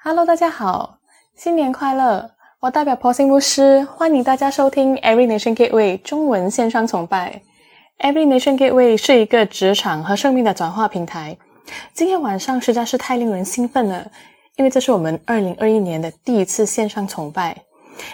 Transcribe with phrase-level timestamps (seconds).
[0.00, 1.00] Hello，大家好，
[1.34, 2.30] 新年快乐！
[2.60, 7.42] 我代表 Posing 牧师，欢迎大家收听 Every Nation Gateway 中文线上崇拜。
[7.98, 11.36] Every Nation Gateway 是一个职场和生命的转化平台。
[11.92, 14.08] 今天晚上实在是太令人兴奋了，
[14.54, 17.56] 因为这是我们二零二一年的第一次线上崇拜。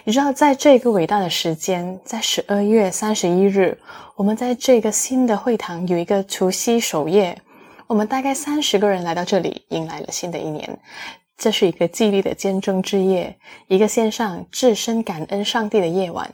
[0.05, 3.79] 你知道，在这个伟大的时间，在十二月三十一日，
[4.17, 7.39] 我们在这个新的会堂有一个除夕守夜，
[7.87, 10.79] 我们大概三十个人来到这里，迎来了新的一年。
[11.37, 16.31] 这是一个纪律的见证之夜，一个线上置身感恩上帝的夜晚，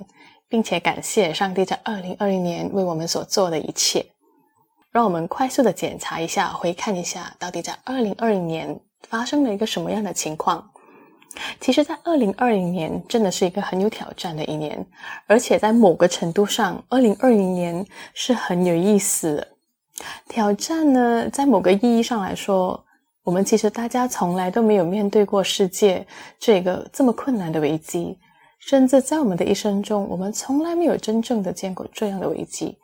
[0.48, 4.04] 并且感谢上帝在二零二零年为我们所做的一切。
[4.92, 10.70] 让我们快速的检查一下，回看一下，到底在二零二零年发生了一个什么样的情况。
[11.60, 14.84] 其实，在二零二零年真的是一个很有挑战的一年，
[15.26, 19.48] 而且在某个程度上，二零二零年是很有意思的。
[20.28, 22.84] 挑战呢，在某个意义上来说。
[23.22, 26.06] 我们其实大家从来都没有面对过世界
[26.38, 28.18] 这个这么困难的危机，
[28.58, 32.78] 甚至在我们的一生中，我们从来没有真正的见过这样的危机。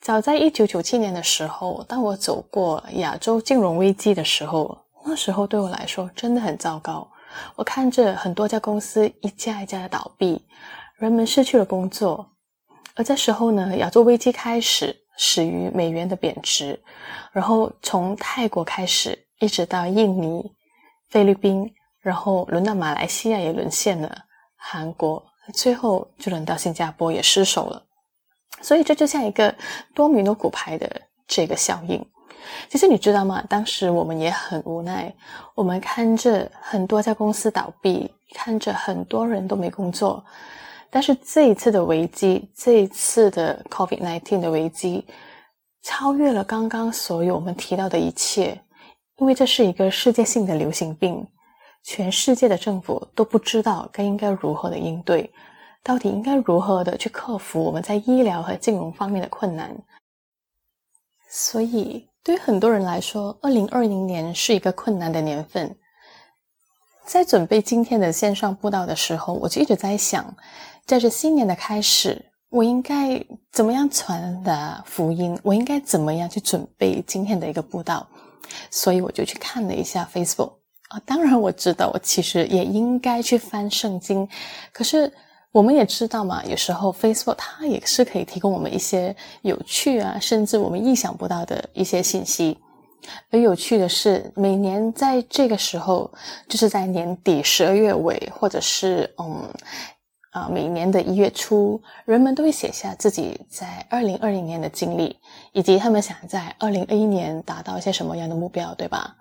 [0.00, 7.08] 早在一九九七年的时候，当我走过亚洲金融危机的时候，那时候对我来说真的很糟糕。
[7.56, 10.44] 我看着很多家公司一家一家的倒闭，
[10.98, 12.30] 人们失去了工作，
[12.94, 15.01] 而这时候呢，亚洲危机开始。
[15.16, 16.80] 始于美元的贬值，
[17.32, 20.52] 然后从泰国开始，一直到印尼、
[21.10, 24.16] 菲律宾，然后轮到马来西亚也沦陷了，
[24.56, 25.22] 韩国，
[25.54, 27.84] 最后就轮到新加坡也失守了。
[28.60, 29.54] 所以这就像一个
[29.94, 30.88] 多米诺骨牌的
[31.26, 32.04] 这个效应。
[32.68, 33.42] 其实你知道吗？
[33.48, 35.14] 当时我们也很无奈，
[35.54, 40.24] 我们看着很多家公司倒闭，看着很多人都没工作。
[40.94, 45.06] 但是这一次的危机，这一次的 COVID-19 的危机，
[45.82, 48.60] 超越了刚刚所有我们提到的一切，
[49.16, 51.26] 因为这是一个世界性的流行病，
[51.82, 55.32] 全世界的政府都不知道该应该如何的应对，
[55.82, 59.74] 到底应该如何的去克服我们在医疗和金融方面的困难。
[61.30, 65.74] 所以，对于很多人来说，二零二零年是一个困难的年份。
[67.06, 70.36] 在准备今天的线上布道的时候，我就一直在想。
[70.86, 75.38] 在这新年的开始，我应该怎么样传达福音？
[75.42, 78.06] 我应该怎么样去准备今天的一个布道？
[78.70, 80.52] 所以我就去看了一下 Facebook
[80.88, 81.00] 啊。
[81.06, 84.28] 当然我知道，我其实也应该去翻圣经。
[84.72, 85.10] 可是
[85.52, 92.58] 我们也知道嘛，有时候 Facebook 它也是可以提供我们一些有趣啊，甚至我们意想不到的一些信息。
[93.30, 96.12] 而有趣的是，每年在这个时候，
[96.48, 99.48] 就是在年底十二月尾，或者是嗯。
[100.32, 105.18] 啊，每年的一月初，人们都会写下自己在二零二零年的经历，
[105.52, 109.14] 以及他们想在二零二一年达到一些什么样的目标，对吧？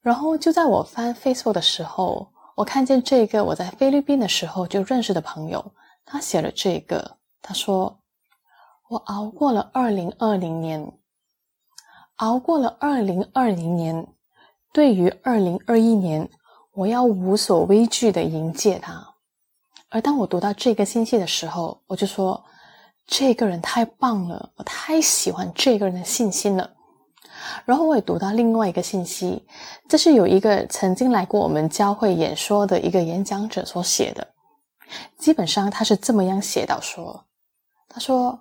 [0.00, 5.72] 然后就在我翻 Facebook 的时候，我看见这个我在菲律宾的时候就认识的朋友，
[6.06, 8.00] 他写了这个，他说
[8.88, 10.90] ：“我熬过了二零二零年，
[12.16, 14.06] 熬过了二零二零年，
[14.72, 16.30] 对于二零二一年，
[16.72, 19.06] 我要无所畏惧的迎接它。”
[19.90, 22.44] 而当我读到这个信息的时候，我就说
[23.06, 26.70] ：“这个人太棒了，我太喜欢这个人的信心了。”
[27.64, 29.46] 然后我也读到另外一个信息，
[29.88, 34.26] 这是有一个曾经来过我们教会演说的一个演讲者所写的。
[35.16, 37.24] 基本上他是这么样写到说
[37.88, 38.38] ：“他说，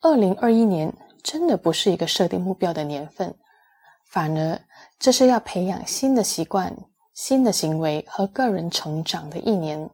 [0.00, 0.92] 二零二一年
[1.22, 3.32] 真的不是一个设定目标的年份，
[4.06, 4.60] 反而
[4.98, 6.76] 这是要培养新的习惯、
[7.14, 9.88] 新的行为和个人成长的一年。”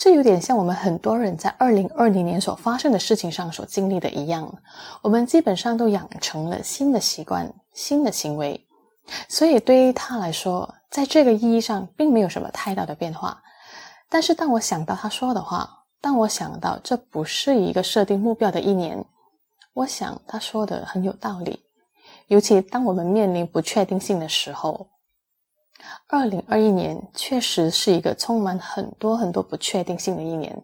[0.00, 4.50] 这有点像我们很多人在二零二零年所发生的事情上所经历的一样，
[5.02, 8.66] 我们基本上都养成了新的习惯、新的行为，
[9.28, 13.42] 所以对于他来说，在这个意义上并没有什么太大的变化。
[14.08, 15.68] 但是当我想到他说的话，
[16.00, 19.04] 当我想到这不是一个设定目标的一年，
[19.74, 21.60] 我想他说的很有道理。
[22.28, 24.88] 尤其当我们面临不确定性的时候。
[26.08, 30.62] 二零二一年确实是一个充满很多很多不确定性的一年。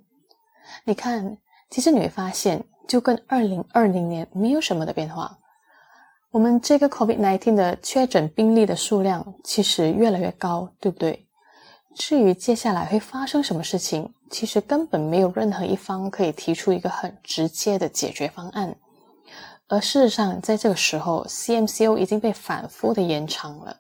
[0.85, 1.37] 你看，
[1.71, 5.39] 其实你会发现，就跟二零二零年没有什么的变化。
[6.31, 11.27] 我们这个 COVID-19 的确诊病例的数量其实越来越高，对不对？
[11.95, 18.77] 至于接下来会发生什么事情，其实根本没有任何一方可以提出一个很直接的解决方案。
[19.69, 23.77] 而事实上，在这个时候，CMCO 已经被反复的延长了。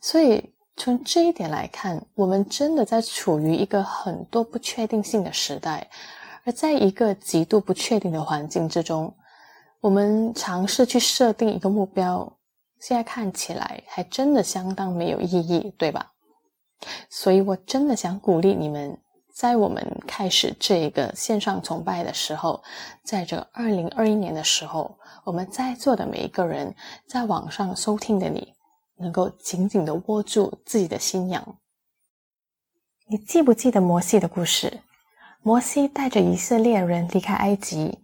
[0.00, 5.88] 所以从这一点来看，我们真的在处于一个很多不确定性的时代，
[6.44, 9.14] 而在一个极度不确定的环境之中，
[9.80, 12.32] 我们尝试去设定一个目标，
[12.80, 16.12] 现在看起来还真的相当没有意义，对吧？
[17.10, 18.96] 所以我真的想鼓励你们，
[19.34, 22.62] 在我们开始这个线上崇拜的时候，
[23.02, 26.72] 在这二零二一年的时候，我们在座的每一个人，
[27.08, 28.54] 在网上收听的你，
[28.98, 31.56] 能够紧紧的握住自己的信仰。
[33.06, 34.80] 你记不记得摩西的故事？
[35.42, 37.98] 摩西带着以色列人离开埃及，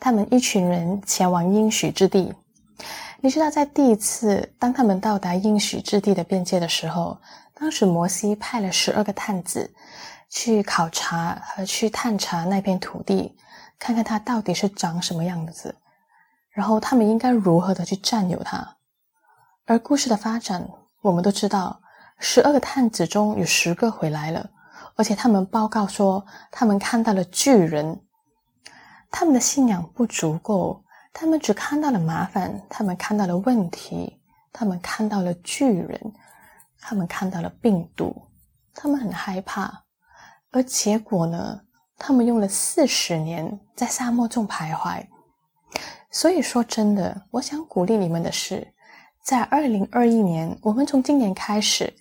[0.00, 2.34] 他们一群人前往应许之地。
[3.20, 7.18] 你知道，在第一次当他们到达应许之地的边界的时候，
[7.54, 9.70] 当时摩西派了十二个探子
[10.30, 13.36] 去考察和去探查那片土地，
[13.78, 15.74] 看看它到底是长什么样子，
[16.50, 18.77] 然后他们应该如何的去占有它。
[19.70, 20.66] 而故事的发展，
[21.02, 21.78] 我们都知道，
[22.18, 24.48] 十二个探子中有十个回来了，
[24.96, 28.00] 而且他们报告说他们看到了巨人。
[29.10, 30.82] 他们的信仰不足够。
[31.12, 34.18] 他们只看到了麻烦，他们看到了问题，
[34.54, 36.00] 他们看到了巨人，
[36.80, 38.22] 他们看到了病毒，
[38.74, 39.84] 他们很害怕。
[40.50, 41.60] 而结果呢？
[41.98, 45.06] 他们用了四十年在沙漠中徘徊。
[46.10, 48.66] 所以说真的，我想鼓励你们的是，
[49.28, 51.92] 在二零二一年，我们从今年开始，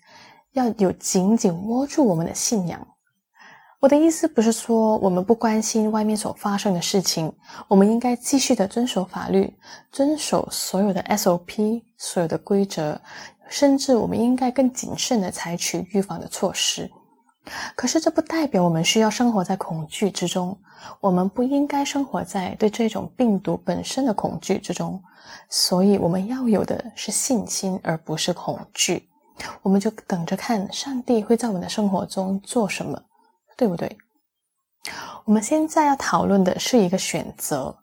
[0.54, 2.88] 要有紧紧握住我们的信仰。
[3.82, 7.30] 我的意思不是说我们不关心外面所发生的事情，
[7.68, 9.54] 我们应该继续的遵守法律，
[9.92, 12.98] 遵守所有的 SOP，所有的规则，
[13.50, 16.90] 甚至我们应该更谨慎的采取预防的措施。
[17.76, 20.58] 可是这不代表我们需要生活在恐惧之中，
[21.00, 25.02] 我们不应该生活在对这种病毒本身的恐惧之中。
[25.50, 29.10] 所以我们要有的是信心，而不是恐惧。
[29.62, 33.02] 我们就等着看上帝会在我们的生活中做什么。
[33.58, 33.98] 对不对？
[35.26, 37.76] 我们现在要讨论的是一个选择。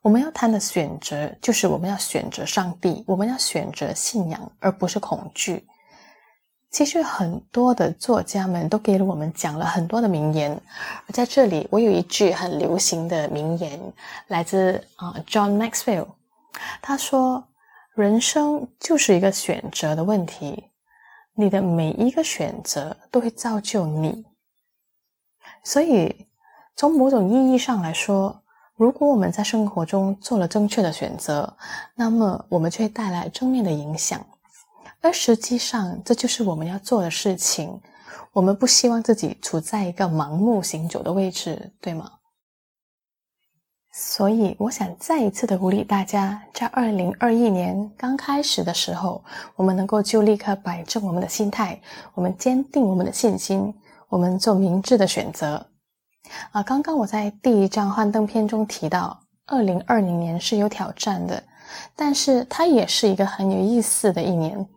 [0.00, 5.66] 我们要谈的选择，就是我们要选择上帝，我们要选择信仰，而不是恐惧。
[6.70, 10.52] 其实很多的作家们都给了我们讲了很多的名言，
[11.06, 13.80] 而在这里，我有一句很流行的名言，
[14.28, 16.06] 来自啊 John Maxwell。
[16.80, 17.42] 他说
[17.94, 20.64] ：“人生就是一个选择的问题，
[21.34, 24.24] 你的每一个选择都会造就你。”
[25.64, 26.28] 所以，
[26.76, 28.42] 从某种意义上来说，
[28.76, 31.52] 如果我们在生活中做了正确的选择，
[31.96, 34.24] 那么我们就会带来正面的影响。
[35.00, 37.80] 而实际上，这就是我们要做的事情。
[38.32, 42.10] 我们不希望自己处在一个盲目行走的位置，对吗？
[43.92, 49.24] 所以，我想再一次的鼓励大家，在二零二一年刚开始的时候，
[49.56, 51.80] 我们能够就立刻摆正我们的心态，
[52.14, 53.74] 我们坚定我们的信心。
[54.08, 55.64] 我们做明智的选择
[56.50, 56.62] 啊！
[56.64, 61.42] 刚刚我在第一章幻灯片中提到，二零二零年是有挑战的，
[61.94, 64.68] 但是它也是一个很有意思的一年。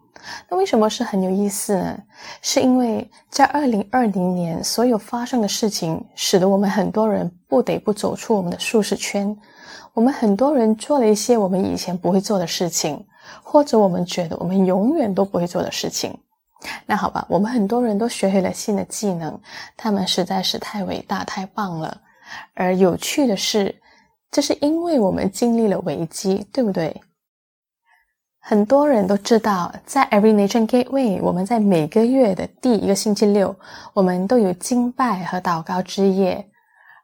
[0.49, 1.97] 那为什么是很有意思呢？
[2.41, 9.35] 是因为在二零二零年所有发生的事情，使得我们很多人不得不走出我们的舒适圈。
[9.93, 13.05] 我们很多人做了一些我们以前不会做的事情，
[13.43, 16.17] 或者我们觉得我们永远都不会做的事情。
[16.85, 19.39] 那好吧，我们很多人都学会了新的技能，
[19.75, 21.99] 他们实在是太伟大、太棒了。
[22.55, 23.75] 而有趣的是，
[24.31, 27.01] 这是因为我们经历了危机，对不对？
[28.45, 33.55] 很多人都知道，在 Every Nation Gateway，我们在每个月的第一个星期六，
[33.93, 36.45] 我们都有敬拜和祷告之夜。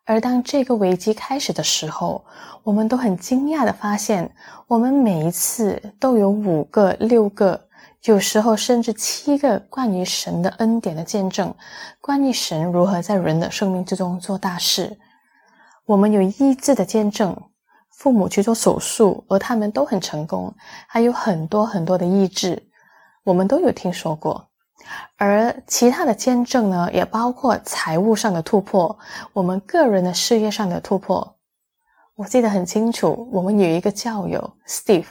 [0.03, 2.25] 而当这个危机开始的时候，
[2.61, 4.29] 我们都很惊讶的发现，
[4.67, 7.57] 我们每一次都有五个、六个。
[8.03, 11.55] 有时候甚至七个关于神的恩典的见证，
[12.01, 14.97] 关于神如何在人的生命之中做大事。
[15.85, 17.33] 我们有医治的见证，
[17.99, 20.55] 父母去做手术，而他们都很成功，
[20.87, 22.63] 还有很多很多的医治，
[23.25, 24.47] 我们都有听说过。
[25.17, 28.97] 而其他的见证呢，也包括财务上的突破，
[29.33, 31.35] 我们个人的事业上的突破。
[32.15, 35.07] 我记得很清楚，我们有一个教友 Steve，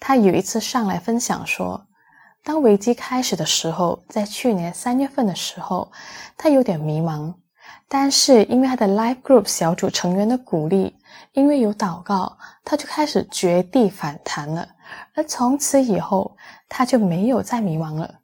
[0.00, 1.86] 他有一次上来分享说。
[2.42, 5.92] 当危机开始的时候，在去年三月份的时候，
[6.36, 7.32] 他有点迷茫，
[7.88, 10.96] 但是因为他的 Life Group 小组成员的鼓励，
[11.32, 14.68] 因为有祷告，他就开始绝地反弹了。
[15.14, 16.36] 而从此以后，
[16.68, 18.14] 他就没有再迷茫了。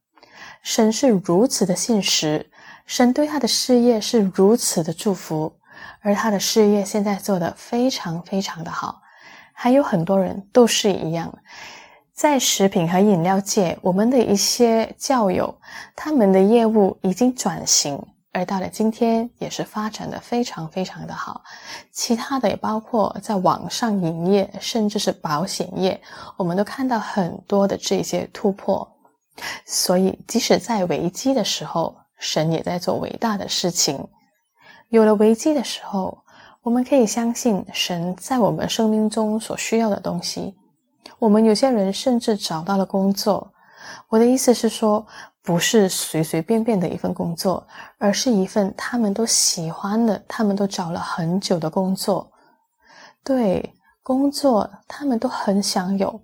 [0.62, 2.50] 神是如此的信实，
[2.84, 5.52] 神对他的事业是如此的祝福，
[6.00, 9.00] 而他的事业现在做得非常非常的好。
[9.52, 11.32] 还有很多人都是一样。
[12.12, 15.54] 在食品和饮料界，我们的一些教友，
[15.96, 17.98] 他们的业务已经转型，
[18.32, 21.42] 而到了今天也是发展的非常非常的好。
[21.90, 26.00] 其他的也包括在网上营业，甚至是保险业，
[26.36, 28.88] 我们都看到很多的这些突破。
[29.64, 34.06] 所以，即使在危机的时候，神也在做伟大的事情。
[34.90, 36.18] 有了危机的时候，
[36.62, 40.54] 我们可以相信神在我们生命中所需要的东西。
[41.18, 43.52] 我们有些人甚至找到了工作。
[44.08, 45.06] 我的意思是说，
[45.50, 47.66] 不是随随便便的一份工作，
[47.98, 52.30] 而是一份他们都喜欢的、他们都找了很久的工作。
[53.24, 56.20] 对，工作他们都很想有，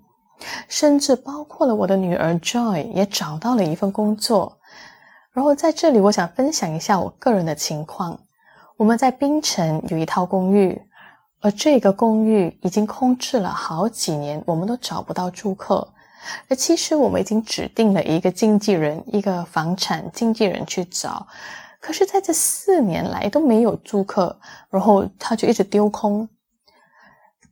[0.68, 4.61] 甚至包括了我的女儿 Joy 也找到了一份工作。
[5.33, 8.16] 然后在这里，我想分享一下我个人的情况。
[8.76, 10.80] 我们在槟城有一套公寓，
[11.40, 15.92] 而这个公寓已经空置了好几年，我们都找不到住客。
[16.49, 21.26] 而其实我们已经指定了一个经纪人，一个房产经纪人去找，
[21.80, 24.38] 可是在这四年来都没有租客，
[24.71, 26.28] 然后他就一直丢空。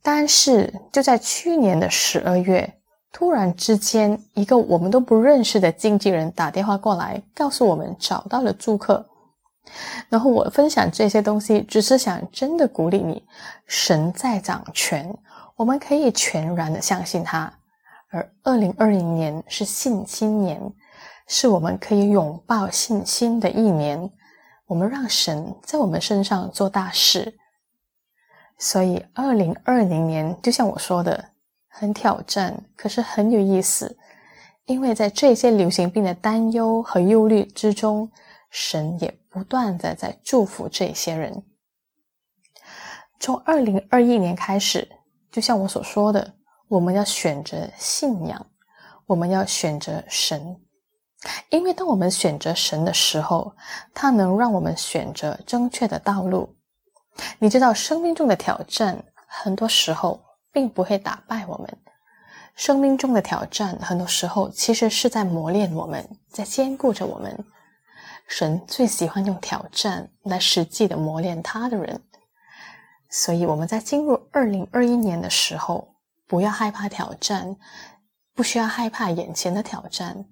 [0.03, 2.75] 但是就在去年的十二月，
[3.11, 9.07] 突然之间，一个我们都不认识的经纪人打电话过来，告诉我们找到了租客。
[10.11, 13.25] 然后我分享这些东西，只是想真的鼓励你，
[13.67, 15.17] 神在掌权，
[15.57, 17.51] 我们可以全然的相信他。
[18.15, 20.63] 而二零二零年是信心年，
[21.27, 24.09] 是我们可以拥抱信心的一年。
[24.67, 27.37] 我们让神在我们身上做大事。
[28.57, 31.33] 所以二零二零年，就像我说的，
[31.67, 33.99] 很挑战，可是很有意思，
[34.67, 38.11] 因为在这些流行病的担忧和忧虑之中。
[38.57, 41.43] 神也不断的在祝福这些人。
[43.19, 44.89] 从二零二一年开始，
[45.33, 46.35] 就像我所说的，
[46.69, 48.47] 我们要选择信仰，
[49.07, 50.57] 我们要选择神，
[51.51, 53.55] 因为当我们选择神的时候，
[53.93, 56.57] 它能让我们选择正确的道路。
[57.39, 61.79] 你知道，生命中的挑战很多时候并不会打败我们，
[62.57, 67.45] 生命中的挑战很多时候其实是在磨练我们，在兼顾着我们。
[68.27, 72.03] 神最喜欢用挑战来实际的磨练他的人，
[73.11, 75.94] 所以我们在进入二零二一年的时候，
[76.27, 77.57] 不要害怕挑战，
[78.35, 80.25] 不需要害怕眼前的挑战，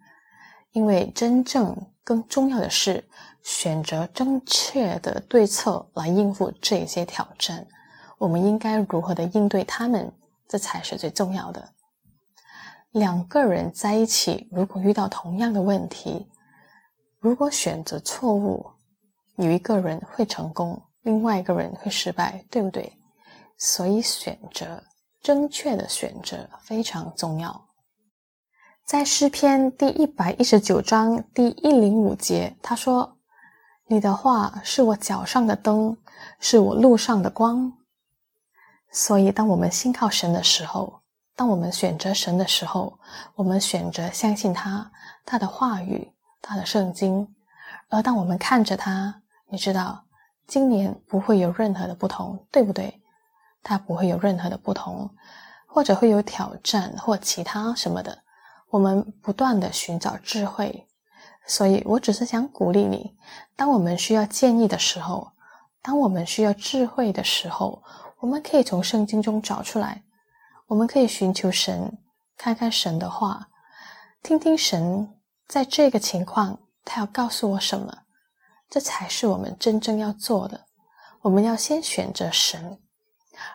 [0.73, 3.05] 因为真正更重要的是
[3.43, 7.67] 选择正确的对策来应付这些挑战。
[8.19, 10.13] 我们应该如何的应对他们，
[10.49, 11.73] 这才是最重要的。
[12.93, 16.29] 两个人在一起，如果遇到同样的问题，
[17.19, 18.65] 如果选择错误，
[19.37, 22.93] 有一个人会成功，另外一个人会失败，对不对？
[23.59, 24.83] 所以选择
[25.23, 27.69] 正确的选择非常重要。
[28.85, 33.17] 在诗篇第一百一十九章第一零五节，他说
[33.87, 35.97] ：“你的话是我脚上的灯，
[36.41, 37.73] 是我路上的光。”
[38.91, 41.01] 所以，当我们信靠神的时候，
[41.37, 42.99] 当我们选择神的时候，
[43.37, 44.91] 我们选择相信他，
[45.25, 46.13] 他的话语。
[46.45, 47.33] 他的圣经，
[47.89, 50.05] 而当我们看着他，你知道，
[50.49, 53.01] 今年不会有任何的不同，对不对？
[53.63, 55.11] 他不会有任何的不同，
[55.67, 58.19] 或者会有挑战或其他什么的。
[58.71, 60.87] 我们不断的寻找智慧，
[61.47, 63.15] 所以我只是想鼓励你：
[63.55, 65.33] 当我们需要建议的时候，
[65.83, 67.83] 当我们需要智慧的时候，
[68.21, 70.03] 我们可以从圣经中找出来，
[70.69, 71.99] 我们可以寻求神，
[72.37, 73.49] 看看神的话，
[74.23, 75.15] 听听神。
[75.49, 77.95] 在这个情况，他要告诉我什么？
[78.71, 80.65] 这才是我们真正要做的。
[81.21, 82.81] 我们要先选择神，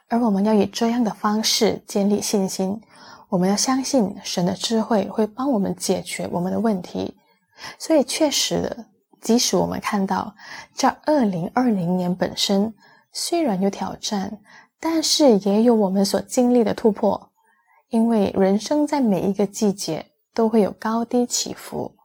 [0.07, 2.81] 而我们要以这样的方式建立信心。
[3.29, 7.17] 我们要相信神的智慧会帮我们解决我们的问题。
[7.77, 8.85] 所以，确实的，
[9.21, 10.33] 即使我们看到
[10.73, 12.73] 这二零二零年本身
[13.11, 14.39] 虽然有挑战，
[14.79, 17.31] 但是也有我们所经历的突破。
[17.89, 20.05] 因为人生在每一个季节。
[20.37, 21.95] 都会有高低起伏。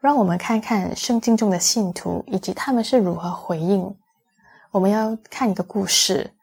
[0.00, 3.92] 让我们看看圣经中的信徒以及他们是如何回应。
[4.74, 6.34] 我们要看一个故事：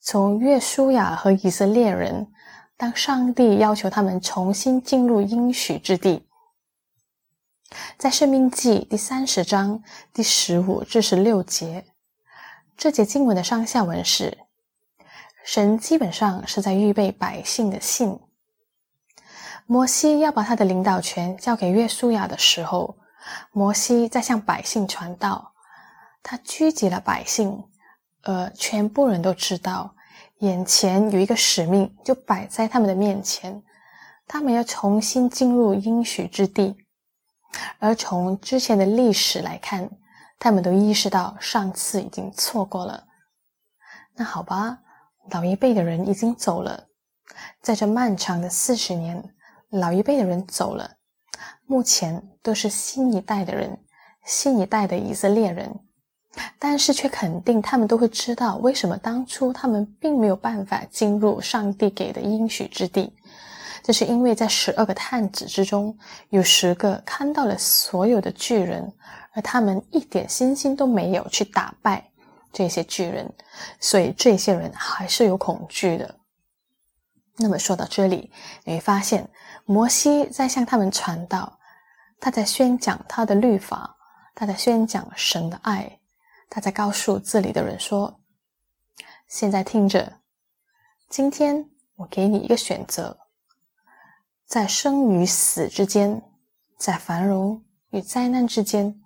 [0.00, 2.26] 从约书亚和以色列人，
[2.76, 6.26] 当上帝要求他们重新进入应许之地，
[7.96, 9.80] 在《生命记》第三十章
[10.12, 11.84] 第十五至十六节，
[12.76, 14.36] 这节经文的上下文是：
[15.44, 18.18] 神基本上是在预备百姓的信。
[19.66, 22.96] 摩西要把他的领导权交给约书亚的时候，
[23.52, 25.52] 摩西在向百姓传道。
[26.20, 27.64] 他聚集了百姓，
[28.28, 29.94] 呃，全部人都知道，
[30.40, 33.62] 眼前有一个使命就摆在他们的面前，
[34.26, 36.76] 他们要重新进入应许之地。
[37.78, 39.88] 而从之前的历史来看，
[40.38, 43.06] 他们都意识到上次已经错过了。
[44.14, 44.80] 那好吧，
[45.30, 46.84] 老一辈的人已经走了，
[47.62, 49.24] 在这漫长的四十年，
[49.70, 50.98] 老一辈的人走了，
[51.64, 53.82] 目前都是新一代的人，
[54.26, 55.80] 新一代的以色列人，
[56.58, 63.12] 但是却肯定他们都会知道为什么当初他们并没有办法进入上帝给的应许之地。
[63.82, 65.96] 这是因为在十二个探子之中，
[66.28, 68.92] 有十个看到了所有的巨人，
[69.32, 72.10] 而他们一点信心都没有去打败
[72.52, 73.32] 这些巨人，
[73.80, 76.14] 所以这些人还是有恐惧的。
[77.38, 78.30] 那么说到这里，
[78.64, 79.26] 你会发现
[79.64, 81.58] 摩西在向他们传道，
[82.20, 83.96] 他在宣讲他的律法，
[84.34, 85.97] 他在宣讲神的爱，
[86.50, 88.20] 他在告诉这里的人说
[89.28, 90.20] ：“现在听着，
[91.08, 93.18] 今天我给你一个选择。”
[94.46, 96.22] 在生与死之间，
[96.78, 98.98] 在繁荣与灾难之间，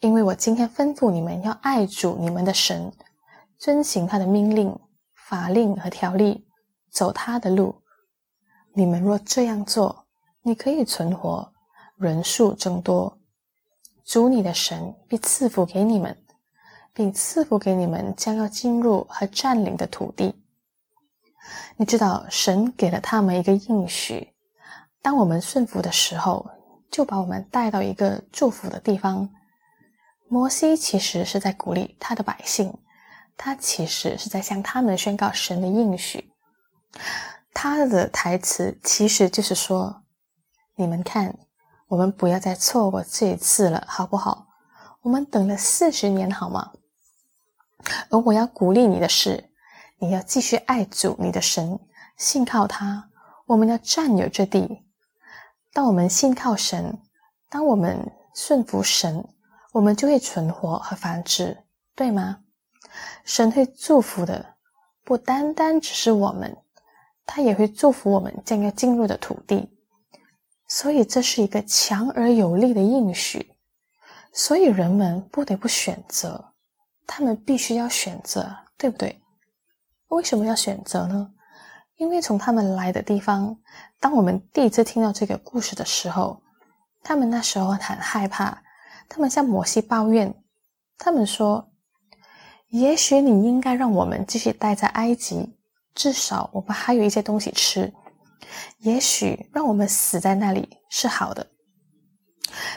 [0.00, 2.92] 因为我今天吩咐你们要爱主你们的神，
[3.56, 4.76] 遵行他的命令、
[5.14, 6.44] 法令和条例，
[6.90, 7.82] 走他的路。
[8.74, 10.06] 你们若这样做，
[10.42, 11.52] 你可以存活，
[11.96, 13.20] 人数增多。
[14.04, 16.20] 主你的神必赐福给你们，
[16.98, 20.34] 并赐福给你们将要进入和占领的土地。
[21.76, 24.34] 你知道，神给了他们一个应许。
[25.00, 26.44] 当我们顺服的时候，
[26.90, 29.30] 就把我们带到一个祝福的地方。
[30.26, 32.76] 摩西其实是在鼓励他的百姓，
[33.36, 36.32] 他其实是在向他们宣告神的应许。
[37.54, 40.02] 他的台词其实就是说
[40.74, 41.38] ：“你们看，
[41.86, 44.48] 我们不要再错过这一次了，好不好？
[45.02, 46.72] 我们等了四十年，好吗？
[48.10, 49.50] 而我要鼓励你的是，
[49.98, 51.78] 你要继续爱主你的神，
[52.16, 53.10] 信靠他。
[53.46, 54.84] 我们要占有这地。”
[55.72, 56.98] 当我们信靠神，
[57.48, 59.24] 当我们顺服神，
[59.72, 62.40] 我们就会存活和繁殖，对吗？
[63.24, 64.54] 神会祝福的，
[65.04, 66.56] 不单单只是我们，
[67.24, 69.70] 他也会祝福我们将要进入的土地。
[70.66, 73.54] 所以这是一个强而有力的应许。
[74.32, 76.47] 所以人们不得不选择，
[77.08, 79.20] 他们必须要选择，对不对？
[80.08, 81.32] 为什么要选择呢？
[81.96, 83.58] 因为从他们来的地方，
[83.98, 86.40] 当我们第一次听到这个故事的时候，
[87.02, 88.62] 他们那时候很害怕。
[89.08, 90.32] 他们向摩西抱怨，
[90.98, 91.72] 他们说
[92.68, 95.56] ：“也许你应该让我们继续待在埃及，
[95.94, 97.90] 至少我们还有一些东西吃。
[98.80, 101.46] 也许让我们死在那里是好的。”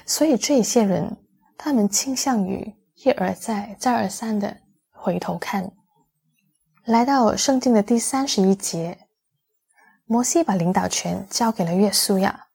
[0.08, 1.18] 所以这些人，
[1.58, 4.58] 他们倾向于一而再、再而三的
[4.92, 5.72] 回头看。
[6.86, 8.98] 来到圣经的第三十一节。
[10.06, 12.48] 摩西把领导权交给了约书亚。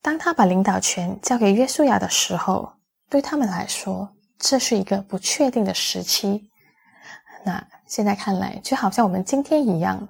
[0.00, 2.74] 当他把领导权交给约书亚的时候，
[3.10, 6.48] 对他们来说，这是一个不确定的时期。
[7.44, 10.08] 那现在看来，就好像我们今天一样，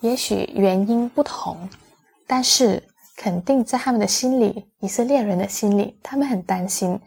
[0.00, 1.68] 也许原因不同，
[2.26, 2.82] 但是
[3.18, 6.98] 肯定在他们的心里，以色列人的心里，他们很担心。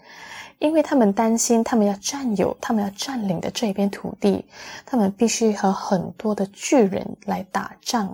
[0.60, 4.46] 因为他们担心，他们要占有、他们要占领的这一片土地，
[4.86, 8.14] 他们必须和很多的巨人来打仗，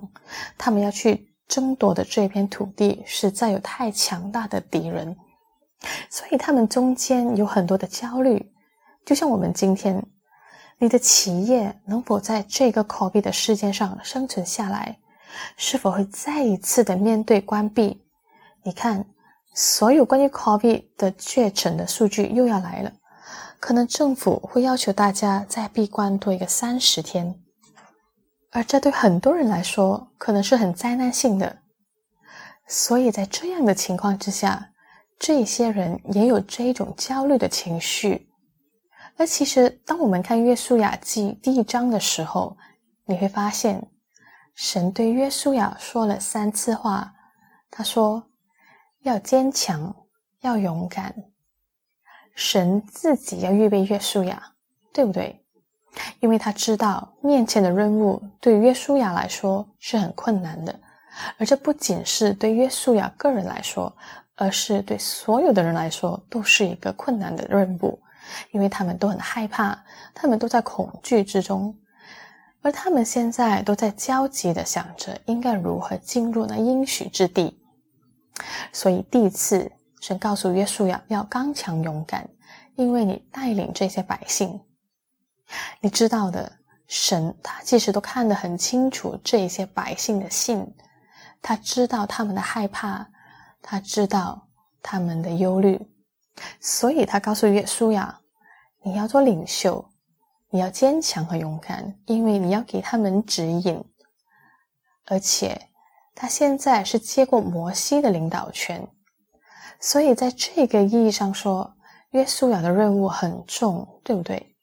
[0.56, 5.16] 他们要去争夺的这片土地实在有太强大的敌人，
[6.08, 8.52] 所以他们中间有很多的焦虑。
[9.04, 10.00] 就像我们今天，
[10.78, 14.96] 你的企业能否在这个 COVID 的事件上生存下来，
[15.56, 18.00] 是否会再一次的面对关闭？
[18.62, 19.04] 你看。
[19.58, 22.92] 所有关于 COVID 的确诊的数据又要来了，
[23.58, 27.40] 可能政府会要求大家再闭关多一个三十天，
[28.50, 31.56] 而这对很多人来说可能是很灾难性的。
[32.68, 34.72] 所以在这样的情况之下，
[35.18, 38.28] 这些人也有这一种焦虑的情绪。
[39.16, 42.58] 而其实，当我们看《约书亚记》第一章的时候，
[43.06, 43.88] 你会发现，
[44.54, 47.14] 神对约书亚说了三次话，
[47.70, 48.22] 他说。
[49.06, 49.94] 要坚强，
[50.40, 51.14] 要勇敢。
[52.34, 54.42] 神自己要预备约书亚，
[54.92, 55.40] 对不对？
[56.18, 60.76] 因为他知道面前的任务对约书亚来说是很困难的，
[61.38, 63.96] 而这不仅是对约书亚个人来说，
[64.34, 68.00] 而是对所有的人来说都是一个困难的任务，
[68.50, 69.78] 因为他们都很害怕，
[70.12, 71.78] 他们都在恐惧之中，
[72.60, 77.62] 而他们现在都在焦急的想着应该如何进入那应许之地。
[78.72, 79.70] 所以，第一次
[80.00, 82.28] 神告诉约书亚要刚强勇敢，
[82.74, 84.60] 因为你带领这些百姓。
[85.80, 86.52] 你知道的，
[86.86, 90.74] 神他其实都看得很清楚这些百姓的信，
[91.40, 93.08] 他知道他们的害怕，
[93.62, 94.48] 他知道
[94.82, 95.80] 他们的忧虑，
[96.60, 98.20] 所以他告诉约书亚
[98.82, 99.88] ：“你要做领袖，
[100.50, 103.82] 你要坚强和勇敢，因为你要给他们指引。
[105.06, 105.68] 而且
[106.16, 108.88] 他现在是接过摩西的领导权，
[109.78, 111.76] 所以在这个意义上说，
[112.10, 114.56] 约书亚的任务很重，对不对？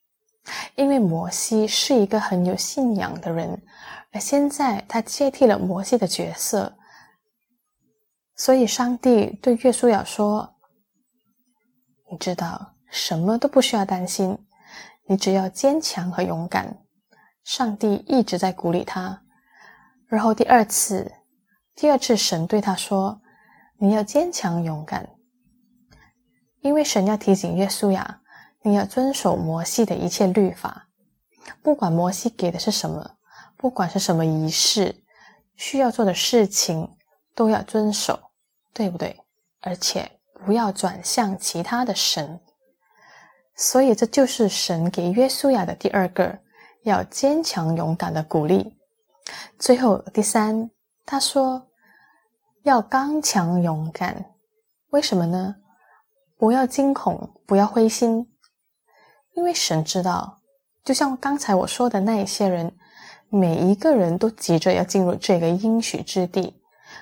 [0.75, 3.61] 因为摩西是一个很有信仰的人，
[4.11, 6.75] 而现在他接替了摩西的角色，
[8.35, 10.49] 所以上帝对约书亚说。”
[12.11, 14.37] 你知道什么都不需要担心，
[15.07, 16.77] 你只要坚强和勇敢。
[17.43, 19.19] 上帝一直在鼓励他。
[20.07, 21.11] 然后第二次，
[21.75, 23.21] 第二次神对他说
[23.77, 25.09] ：“你要坚强勇敢，
[26.62, 28.21] 因为神要提醒约书亚，
[28.62, 30.88] 你要遵守摩西的一切律法，
[31.62, 33.17] 不管摩西给的是什么，
[33.57, 35.03] 不管是什么仪式，
[35.55, 36.89] 需要做的事情
[37.36, 38.19] 都要遵守，
[38.73, 39.19] 对不对？
[39.62, 40.12] 而且。”
[40.45, 42.41] 不要转向其他的神，
[43.55, 46.38] 所以这就是神给约书亚的第二个
[46.81, 48.77] 要坚强勇敢的鼓励。
[49.57, 50.69] 最后第三，
[51.05, 51.67] 他说
[52.63, 54.33] 要刚强勇敢，
[54.89, 55.55] 为什么呢？
[56.37, 58.27] 不要惊恐，不要灰心，
[59.33, 60.39] 因为神知道，
[60.83, 62.75] 就像刚才我说的那一些人，
[63.29, 66.61] 每一个人都急着要进入这个应许之地，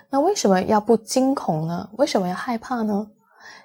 [0.10, 1.90] 那为什么要不惊恐呢？
[1.94, 3.12] 为什么要害怕呢？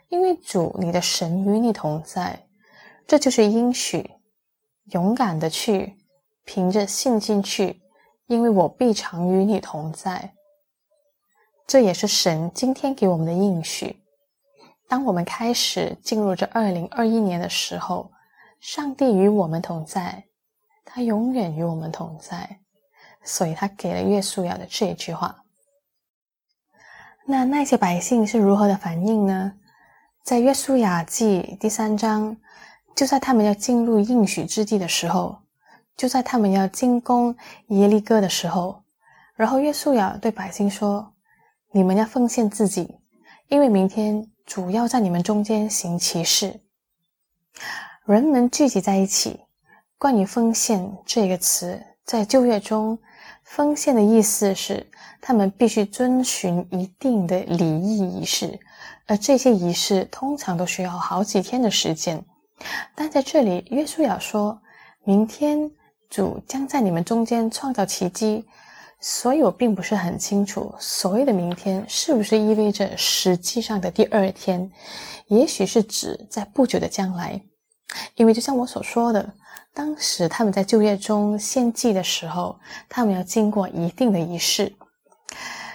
[0.09, 2.47] 因为主，你的神与你同在，
[3.07, 4.11] 这就是应许。
[4.93, 5.97] 勇敢的去，
[6.45, 7.83] 凭着信心去，
[8.27, 10.35] 因为我必常与你同在。
[11.67, 14.03] 这也是神今天给我们的应许。
[14.89, 18.11] 当我们开始进入这二零二一年的时候，
[18.61, 20.25] 上帝与我们同在，
[20.85, 22.61] 他永远与我们同在，
[23.25, 25.43] 所以他给了约书亚的这一句话。
[27.27, 29.55] 那那些百姓是如何的反应呢？
[30.23, 32.37] 在约书亚记第三章，
[32.95, 35.37] 就在他们要进入应许之地的时候，
[35.97, 37.35] 就在他们要进攻
[37.69, 38.83] 耶利哥的时候，
[39.35, 41.13] 然后约书亚对百姓说
[41.73, 42.99] ：“你们要奉献自己，
[43.49, 46.61] 因为明天主要在你们中间行奇事。”
[48.05, 49.41] 人们聚集在一起。
[49.99, 52.99] 关于奉献这个词，在旧约中，
[53.43, 54.87] 奉献的意思是
[55.23, 58.61] 他们必须遵循一定的礼仪仪式。
[59.07, 62.23] 而这些仪式通常都需要好几天的时间，
[62.95, 64.61] 但在这里，约书亚说
[65.03, 65.71] ：“明天
[66.09, 68.45] 主将在你们中间创造奇迹。”
[68.99, 74.73] 所以我并不是很清楚，所谓的明天是不是意味着实际上的第二天？
[75.27, 77.39] 也许是指在不久的将来，
[78.15, 79.35] 因为就像我所说的，
[79.75, 84.75] 当时他们在就业中献祭的时候，他们要经过一定的仪式。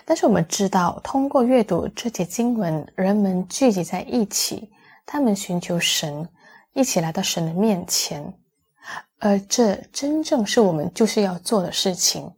[0.03, 4.67] 但是我们知道，通过阅读这节经文，人们聚集在一起，
[5.05, 6.27] 他们寻求神，
[6.73, 8.33] 一起来到神的面前，
[9.23, 12.33] 而这真正是我们就是要做的事情。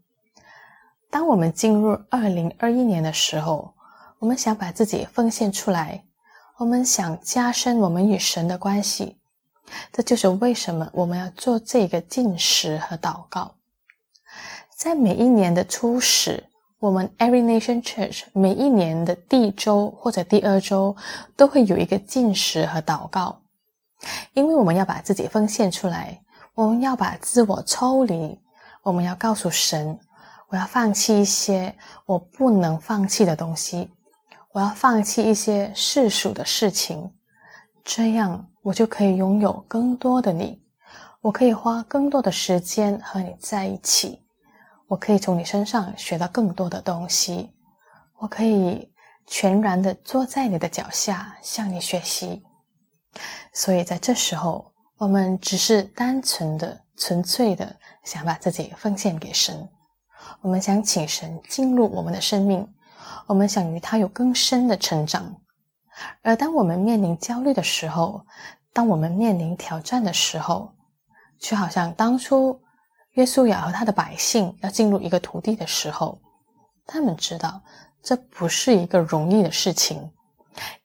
[1.09, 3.73] 当我们进入二零二一年的时候，
[4.19, 6.03] 我们想把自己奉献出来，
[6.57, 9.17] 我们想加深我们与神的关系，
[9.93, 13.55] 这就是为什么我们要做这个进食和祷告，
[14.75, 16.43] 在每一年的初始。
[16.79, 20.93] 我们 Every Nation Church 每一年的第一周或者第二周
[21.37, 23.39] 都会有一个进食和祷告，
[24.33, 26.21] 因为我们要把自己奉献出来，
[26.55, 28.39] 我们要把自我抽离，
[28.83, 29.99] 我们要告诉神，
[30.49, 33.89] 我要放弃一些我不能放弃的东西，
[34.51, 37.11] 我要放弃一些世俗的事情，
[37.83, 40.61] 这样我就可以拥有更多的你，
[41.21, 44.21] 我可以花更多的时间和你在一起。
[44.87, 47.51] 我可以从你身上学到更多的东西，
[48.19, 48.93] 我可以
[49.25, 52.43] 全然的坐在你的脚下向你学习。
[53.53, 59.69] 所以在这时候，我们只是单纯的、纯粹的想把自己奉献给神，
[60.41, 62.67] 我们想请神进入我们的生命，
[63.27, 65.35] 我们想与他有更深的成长。
[66.21, 68.25] 而当我们面临焦虑的时候，
[68.71, 70.73] 当我们面临挑战的时候，
[71.39, 72.59] 却好像当初。
[73.13, 76.17] 约书亚和他的百姓要进入一个土地的时候，
[76.87, 77.61] 他们知道
[78.01, 80.11] 这不是一个容易的事情，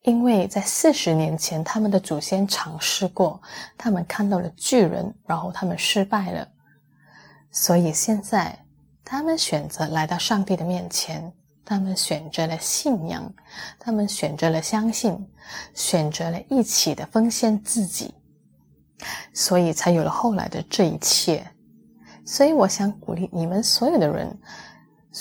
[0.03, 3.41] 因为在四十年前，他们的祖先尝试过，
[3.77, 6.49] 他们看到了巨人，然后他们失败了。
[7.51, 8.59] 所以现在，
[9.05, 11.33] 他们选择来到上帝的面前，
[11.65, 13.33] 他们选择了信仰，
[13.79, 15.29] 他们选择了相信，
[15.75, 18.15] 选择了一起的奉献自己，
[19.33, 21.47] 所以才有了后来的这一切。
[22.25, 24.39] 所以，我想鼓励你们所有的人，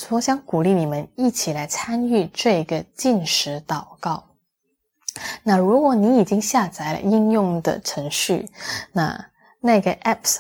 [0.10, 4.27] 我想鼓励你们一起来参与这个进食祷告。
[5.44, 8.50] 那如果你已经下载了应用的程序，
[8.92, 9.26] 那
[9.60, 10.40] 那个 apps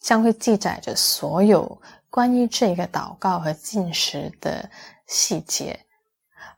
[0.00, 4.68] 将会记载着所有关于这个祷告和进食的
[5.06, 5.78] 细节，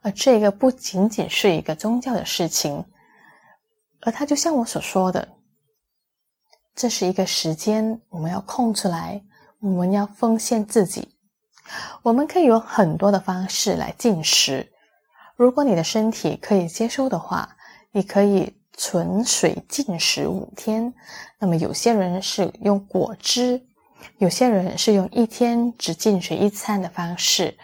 [0.01, 2.85] 而这个不仅仅是一个宗教的事情，
[4.01, 5.27] 而它就像我所说的，
[6.75, 9.21] 这是一个时间，我们要空出来，
[9.59, 11.15] 我们要奉献自己。
[12.01, 14.71] 我们可以有很多的方式来进食，
[15.35, 17.55] 如果你的身体可以接受的话。
[17.91, 20.93] 你可以纯水进食五天，
[21.39, 23.61] 那么有些人是用果汁，
[24.17, 27.57] 有些人是用一天只进水一餐的方式。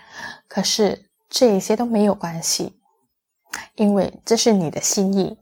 [0.48, 2.80] 可是这一些都没有关系，
[3.76, 5.38] 因为这是你的心意。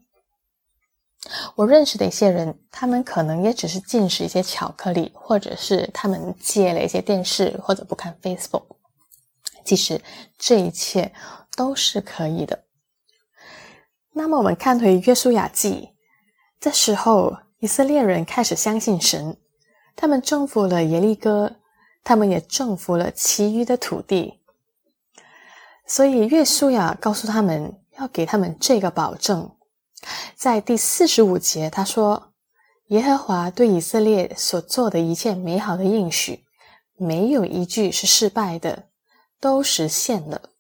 [1.56, 8.64] 我认识的一些人，他们可能也只是进食一些巧克力，或者是他们戒了一些电视或者不看 Facebook。
[9.64, 10.02] 其实
[10.38, 11.14] 这一切
[11.56, 12.63] 都是可以的。
[14.16, 15.90] 那么我们看回约书亚记，
[16.60, 19.36] 这时候以色列人开始相信神，
[19.96, 21.56] 他们征服了耶利哥，
[22.04, 24.40] 他们也征服了其余的土地。
[25.88, 29.50] 所以约书亚告诉他们要给他们这个保证，
[30.36, 32.34] 在第四十五节他说
[32.90, 36.46] ：“耶和华对以色列所做的一切美好的应许，
[36.98, 38.90] 没有一句是失败的，
[39.40, 40.52] 都实现了。”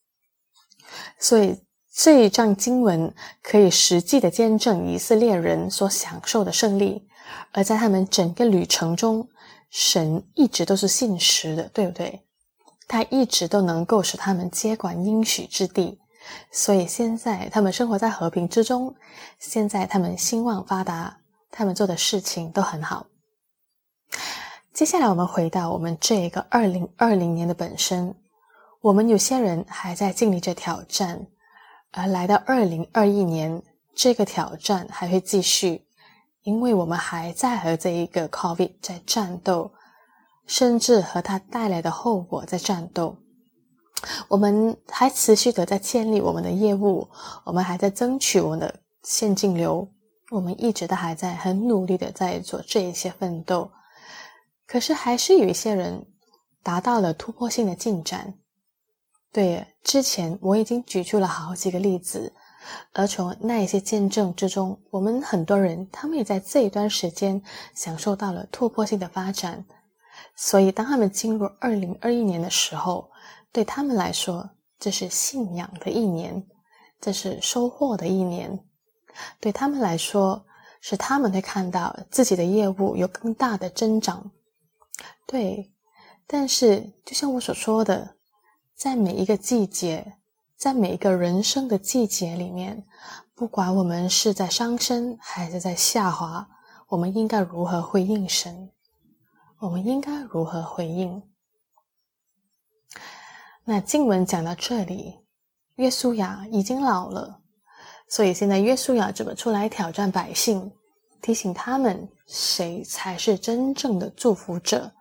[1.19, 1.62] 所以。
[1.95, 7.07] 这一章经文可以实际的见证以色列人所享受的胜利，
[7.51, 9.27] 而在他们整个旅程中，
[9.69, 12.23] 神一直都是信实的，对不对？
[12.87, 15.99] 他一直都能够使他们接管应许之地，
[16.51, 18.95] 所以现在他们生活在和平之中，
[19.37, 21.15] 现在他们兴旺发达，
[21.51, 23.05] 他们做的事情都很好。
[24.73, 28.15] 接下来我们回到我们这个二零二零年的本身，
[28.81, 31.27] 我们有些人还在经历着挑战。
[31.93, 33.61] 而来到二零二一年，
[33.93, 35.85] 这个挑战还会继续，
[36.41, 39.71] 因为我们还在和这一个 COVID 在战斗，
[40.47, 43.15] 甚至和它带来的后果在战斗。
[44.27, 47.07] 我们还持续的在建立我们的业务，
[47.45, 49.87] 我们还在争取我们的现金流，
[50.31, 53.71] 我们一直都还在很努力的在做这一些奋斗。
[54.65, 56.07] 可是，还是有一些人
[56.63, 58.33] 达到了突破性的进展。
[59.33, 62.31] 对，之前我已经举出了好几个例子，
[62.91, 67.41] 而从那一些见证之中，我们很多人他们也在这一段时间
[67.73, 69.65] 享受到了突破性的发展。
[70.35, 73.09] 所以，当他们进入二零二一年的时候，
[73.51, 74.47] 对他们来说，
[74.79, 76.45] 这是信仰的一年，
[77.01, 78.63] 这是收获的一年。
[79.39, 80.45] 对他们来说，
[80.79, 84.31] 是他们会看到自己的业务有更大的增长。
[85.25, 85.73] 对，
[86.27, 88.17] 但是就像我所说的。
[88.75, 90.17] 在每一个季节，
[90.57, 92.85] 在每一个人生的季节里面，
[93.33, 96.49] 不管我们是在上升还是在下滑，
[96.89, 98.71] 我们应该如何回应神？
[99.59, 101.23] 我们应该如何回应？
[103.63, 105.19] 那经文讲到这里，
[105.75, 107.39] 约书亚已经老了，
[108.09, 110.73] 所以现在约书亚怎么出来挑战百姓，
[111.21, 114.91] 提醒他们谁才是真正的祝福者，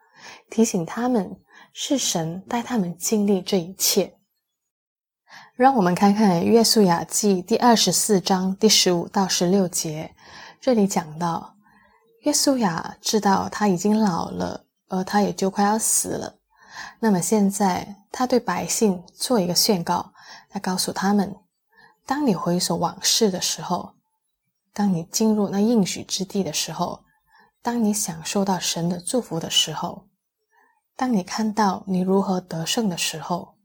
[0.51, 1.37] 提醒他们。
[1.73, 4.19] 是神带他们经历这一切。
[5.55, 10.15] 让我们看看《约书亚记》第二十四章第十五到十六节，
[10.61, 11.57] 这里讲到，
[12.21, 16.39] 约书亚知道他已经老了，而他也就快要死了。
[17.01, 20.13] 那么现在，他对百姓做一个宣告，
[20.51, 21.35] 他告诉他们：
[22.05, 23.95] 当你回首往事的时候，
[24.75, 27.05] 当你进入那应许之地的时候，
[27.63, 30.07] 当你享受到神的祝福的时候。
[30.95, 33.57] 当你看到你如何得胜的时候，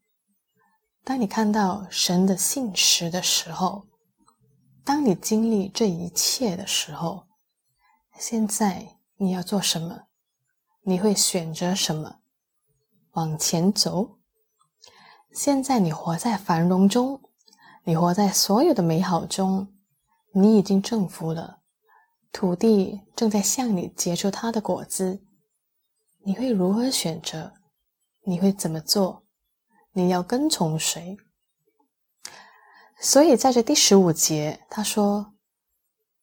[1.04, 3.86] 当你看到神的信实的时候，
[4.84, 7.28] 当你经历这一切的时候，
[8.18, 10.04] 现在你要做什么？
[10.82, 12.20] 你会选择什么？
[13.12, 14.18] 往前走。
[15.34, 17.22] 现在你活在繁荣中，
[17.84, 19.68] 你活在所有的美好中，
[20.32, 21.60] 你已经征服了，
[22.32, 25.22] 土地正在向你结出它的果子。
[26.28, 27.54] 你会如何选择？
[28.26, 29.24] 你会怎么做？
[29.94, 31.16] 你要跟从谁？
[33.00, 35.36] 所以在这第十五节，他说：“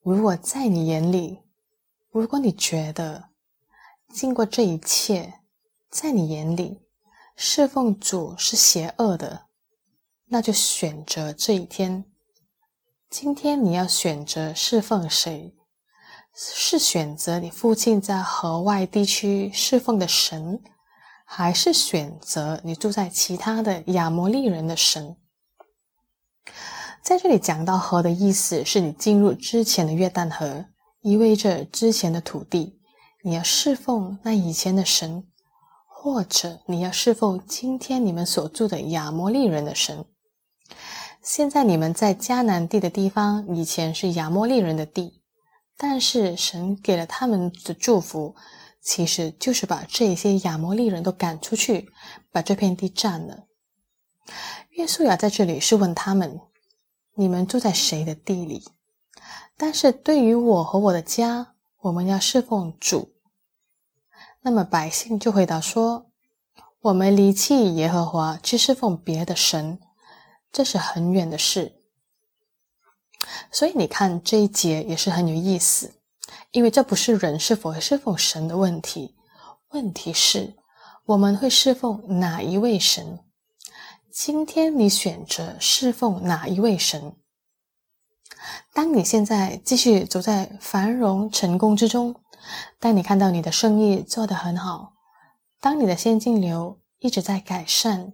[0.05, 1.40] 如果在你眼里，
[2.11, 3.31] 如果你觉得
[4.11, 5.40] 经过这一切，
[5.88, 6.83] 在你眼里
[7.35, 9.47] 侍奉主是邪恶的，
[10.27, 12.05] 那就选择这一天。
[13.09, 15.57] 今天你要选择侍奉谁？”
[16.37, 20.61] 是选择你父亲在河外地区侍奉的神，
[21.25, 25.16] 还是选择你住在其他的亚摩利人的神？
[27.03, 30.64] 在这里讲到河的意思，是你进入之前的约旦河，
[31.03, 32.81] 意味着之前的土地，
[33.23, 35.25] 你要侍奉那以前的神，
[35.87, 40.05] 或者你要侍奉今天你们所住的亚摩利人的神。
[41.23, 45.23] 现在你们在迦南地的地方，以前是亚摩利人的地，
[45.77, 48.35] 但是神给了他们的祝福，
[48.81, 51.91] 其实就是把这些亚摩利人都赶出去，
[52.31, 53.47] 把这片地占了。
[54.71, 56.41] 约书亚在这里是问他们。
[57.17, 58.65] 你们住在谁的地里？
[59.57, 63.15] 但是对于我和我的家，我们要侍奉主。
[64.43, 66.11] 那么百姓就回答说
[66.83, 69.79] ：“我们离弃耶和华去侍奉别的神，
[70.51, 71.77] 这是很远的事。”
[73.51, 75.93] 所以你看这一节也是很有意思，
[76.51, 79.15] 因为这不是人是否会侍奉神的问题，
[79.71, 80.55] 问题是
[81.07, 83.21] 我们会侍奉哪一位神。
[84.11, 87.17] 今天你选择侍奉哪一位神？
[88.73, 92.15] 当你现在继续走在繁荣成功之中，
[92.79, 94.93] 当你看到你的生意做得很好，
[95.61, 98.13] 当你的现金流一直在改善，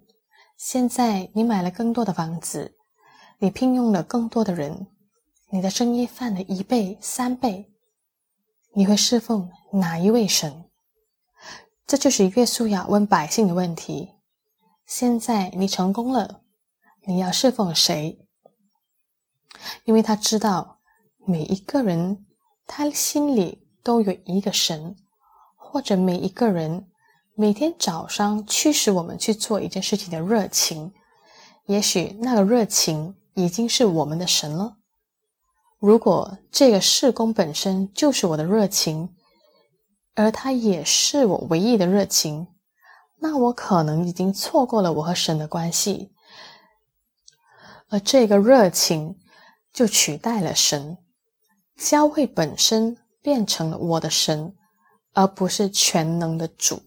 [0.57, 2.75] 现在你买了更多的房子，
[3.39, 4.87] 你聘用了更多的人，
[5.53, 7.69] 你的生意翻了一倍、三倍，
[8.73, 10.63] 你会侍奉哪一位神？
[11.85, 14.13] 这就是约书亚问百姓的问题。
[14.85, 16.43] 现在你成功了，
[17.05, 18.25] 你要侍奉谁？
[19.83, 20.79] 因为他知道
[21.25, 22.25] 每一个人
[22.65, 24.95] 他心里都有一个神，
[25.57, 26.89] 或者每一个人
[27.35, 30.93] 每天早上驱使我们去做一件事情的热情，
[31.65, 34.77] 也许那个热情已经是我们的神了。
[35.81, 39.15] 如果这个事工本身就是我的热情，
[40.13, 42.47] 而它也是我唯一的热情。
[43.19, 46.11] 那我可能已经错过了我和神的关系，
[47.89, 49.17] 而这个热情
[49.73, 50.99] 就取代了神，
[51.75, 54.55] 教会本身变成了我的神，
[55.13, 56.83] 而不是全能的主。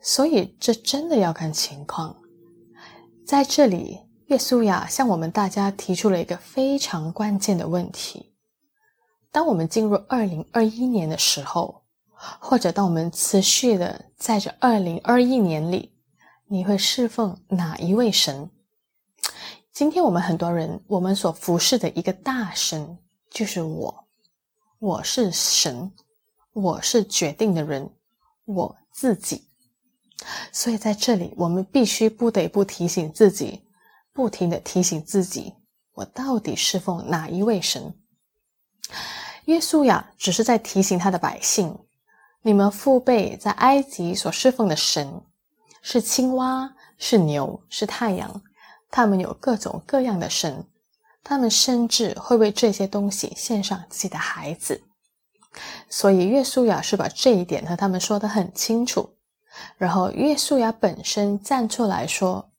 [0.00, 2.16] 所以这真的要看情况。
[3.24, 8.34] 在这里，耶稣亚向我们大家提出了一个非常关键的问题：
[9.30, 11.82] 当我们进入二零二一年的时候。
[12.40, 15.92] 或者当我们持续的在这二零二一年里，
[16.46, 18.50] 你会侍奉哪一位神？
[19.70, 24.08] 今天我们很多人，我们所服侍的一个大神就是我，
[24.78, 25.92] 我是神，
[26.54, 27.90] 我是决定的人，
[28.46, 29.44] 我自己。
[30.50, 33.60] 所以在这里，我们必须不得不提醒自己，
[34.16, 35.52] 不停的提醒自己，
[35.92, 37.94] 我到底侍奉哪一位神？
[39.44, 41.78] 耶稣呀，只是在提醒他的百姓。
[42.40, 45.20] 你们父辈在埃及所侍奉的神
[45.82, 48.42] 是青蛙，是牛，是太阳。
[48.90, 50.64] 他们有各种各样的神，
[51.22, 54.80] 他们甚至会为这些东西献上自己的孩子。
[55.90, 59.10] 所以，约书亚是把这一点和他们说得很清楚。
[59.76, 62.50] 然后，约书亚本身站出来说：“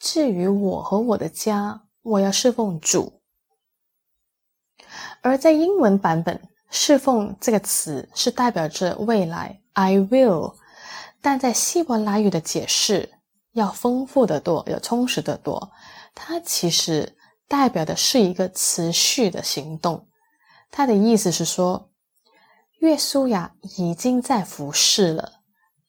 [0.00, 3.20] 至于我和我的家，我要侍奉主。”
[5.22, 6.40] 而在英文版本。
[6.72, 10.54] 侍奉这个词是代表着未来，I will，
[11.20, 13.10] 但在希伯来语的解释
[13.54, 15.72] 要丰富的多，要充实的多。
[16.14, 17.16] 它其实
[17.48, 20.06] 代表的是一个持续的行动。
[20.70, 21.90] 它的意思是说，
[22.78, 25.40] 约书亚已经在服侍了，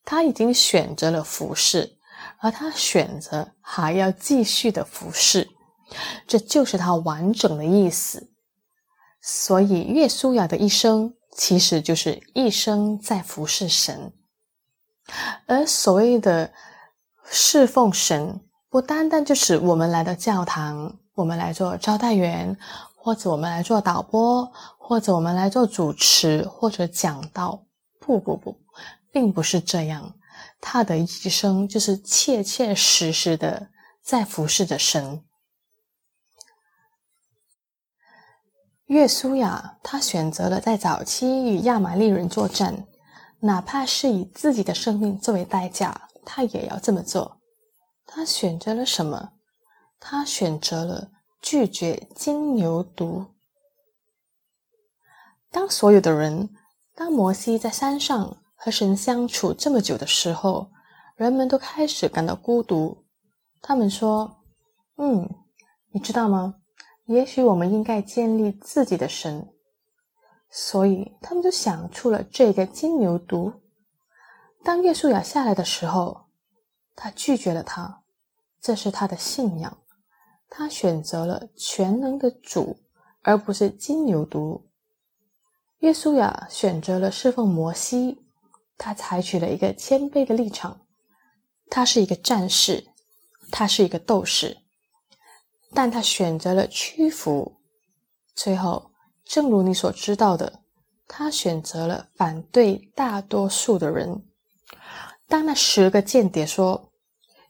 [0.04, 2.00] 他已经选择了服侍，
[2.41, 5.47] 而他选择还要继续的服侍，
[6.27, 8.32] 这就是他完整的意思。
[9.21, 14.12] 所以，岳书雅的一生其实就是一生在服侍神。
[15.45, 16.51] 而所谓的
[17.25, 22.58] 侍奉神，不单单就是我们来到教堂，我们来做招待员，
[22.95, 27.63] 或者我们来做导播，或者我们来做主持或者讲道。
[27.99, 28.58] 不不不，
[29.12, 30.12] 并不是这样。
[30.62, 33.71] 他的一生就是切切实实的
[34.02, 35.26] 在服侍着神。
[38.86, 42.86] 约书亚他选择了在早期与亚玛利人作战，
[43.39, 47.41] 哪怕是以自己的生命作为代价，他也要这么做。
[48.05, 49.32] 他选择了什么？
[49.99, 51.09] 他选择了
[51.41, 53.28] 拒绝金牛犊。
[55.49, 56.49] 当所有的人，
[56.93, 60.70] 当摩西在山上和神相处这么久的时候，
[61.16, 63.05] 人们都开始感到孤独。
[63.59, 64.43] 他们说
[64.97, 65.28] ：“嗯，
[65.89, 66.57] 你知道吗？”
[67.09, 69.51] 也许我们应该建立自己的神，
[70.51, 73.51] 所以他们就想出了这个金牛犊。
[74.64, 76.28] 当耶稣亚下来的时候，
[76.95, 78.03] 他拒绝了他，
[78.62, 79.76] 这是他的信仰。
[80.51, 82.78] 他选择了全能的主，
[83.24, 84.62] 而不是金牛犊。
[85.80, 88.24] 约书亚选择了侍奉摩西，
[88.84, 90.82] 他采取了一个谦卑的立场。
[91.69, 92.88] 他是一个战士，
[93.51, 94.57] 他是一个斗士，
[95.71, 97.61] 但他选择了屈服。
[98.34, 98.91] 最后，
[99.23, 100.63] 正如你所知道的，
[101.07, 104.25] 他选择了反对大多数的人。
[105.27, 106.91] 当那十个间谍说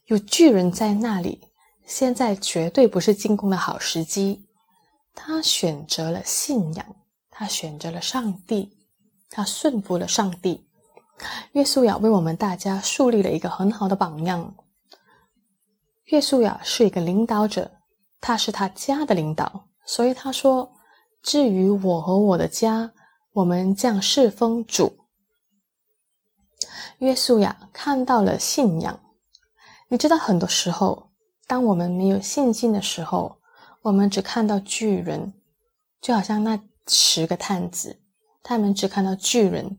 [0.07, 1.47] 有巨人在那里，
[1.88, 4.45] 现在绝对不是进攻的好时机，
[5.15, 6.95] 他选择了信仰，
[7.29, 8.77] 他选择了上帝，
[9.29, 10.67] 他顺服了上帝。
[11.53, 14.55] 约素亚为我们大家树立了一个很好的榜样。
[16.05, 17.72] 约素亚是一个领导者，
[18.19, 20.74] 他是他家的领导，所以他说
[21.24, 22.91] ：“至于我和我的家，
[23.34, 24.97] 我们将侍奉主。”
[26.99, 28.99] 约素亚看到了信仰。
[29.88, 31.11] 你知道，很多时候，
[31.47, 33.39] 当我们没有信心的时候，
[33.82, 35.34] 我们只看到巨人，
[35.99, 38.01] 就好像那十个探子，
[38.41, 39.78] 他们只看到巨人，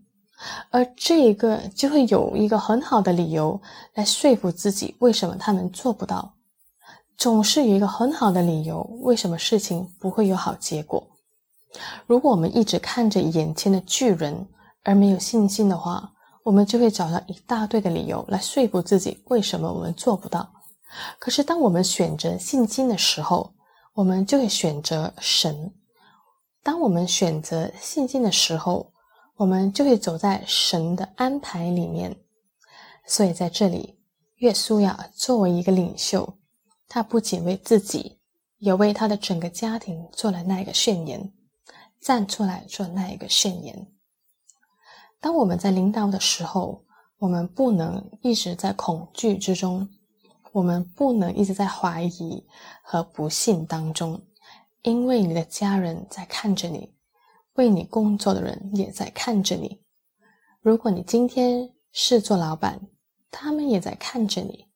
[0.70, 3.60] 而这一个就会有一个很好的理由
[3.94, 6.34] 来说服自己，为什么他们做不到，
[7.16, 11.06] 总是有一个很好的理由，为什么事情不会有好结果。
[12.06, 14.46] 如果我们一直看着眼前的巨人
[14.82, 16.12] 而没有信心的话，
[16.44, 20.50] 我们就会找到一大堆的理由来说服自己，为什么我们做不到。
[21.18, 23.54] 可是，当我们选择信心的时候，
[23.94, 25.72] 我们就会选择神。
[26.62, 28.91] 当我们选择信心的时候，
[29.36, 32.16] 我们就会走在神的安排里面。
[33.06, 33.98] 所以，在这里，
[34.38, 36.38] 耶稣呀作为一个领袖，
[36.88, 38.20] 他不仅为自己，
[38.58, 41.32] 也为他的整个家庭做了那一个宣言，
[42.00, 43.88] 站出来做那一个宣言。
[45.20, 46.84] 当我们在领导的时候，
[47.18, 49.88] 我们不能一直在恐惧之中，
[50.52, 52.44] 我们不能一直在怀疑
[52.82, 54.20] 和不信当中，
[54.82, 56.94] 因为你的家人在看着你，
[57.54, 59.80] 为你工作的人也在看着你。
[60.60, 62.80] 如果你今天是做老板，
[63.30, 64.66] 他们也在看着你，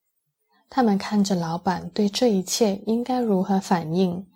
[0.68, 4.26] 他们看着老板对这一切应该如何反应。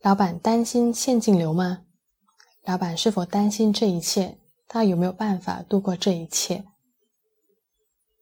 [0.00, 1.82] 老板担心现金流吗？
[2.64, 4.38] 老板是否担心这一切？
[4.66, 6.64] 他有没有办法度过这一切？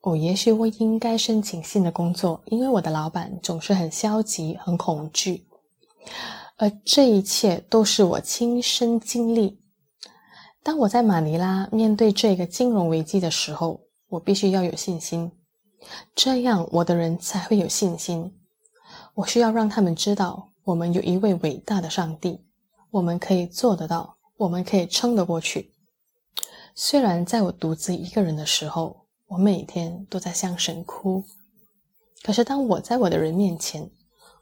[0.01, 5.47] 哦，也许我应该申请新的工作，因为我的老板总是很消极、很恐惧，
[6.61, 9.59] 而这一切都是我亲身经历。
[10.63, 13.81] 当我在马尼拉面对这个金融危机的时候，
[14.11, 15.33] 我必须要有信心，
[16.15, 18.39] 这样我的人才会有信心。
[19.15, 22.45] 我需要让他们知道，我们有一位伟大的上帝，
[22.91, 25.73] 我们可以做得到，我们可以撑得过去。
[26.75, 31.25] 虽然在我独自一个人的时候，我每天都在向神哭，
[32.23, 33.91] 可是当我在我的人面前，